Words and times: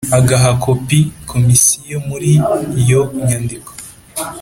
agaha 0.17 0.51
kopi 0.63 0.99
Komisiyo 1.29 1.97
Muri 2.07 2.29
iyo 2.81 3.01
nyandiko 3.27 3.71